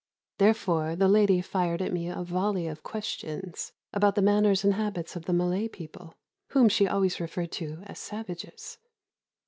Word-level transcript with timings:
Therefore 0.39 0.95
the 0.95 1.07
lady 1.07 1.41
fired 1.41 1.79
at 1.79 1.93
me 1.93 2.07
a 2.09 2.23
volley 2.23 2.65
of 2.65 2.81
questions, 2.81 3.71
about 3.93 4.15
the 4.15 4.23
manners 4.23 4.63
and 4.63 4.73
habits 4.73 5.15
of 5.15 5.25
the 5.25 5.31
Malay 5.31 5.67
people, 5.67 6.15
whom 6.53 6.69
she 6.69 6.87
always 6.87 7.19
referred 7.19 7.51
to 7.51 7.83
as 7.85 7.99
"savages." 7.99 8.79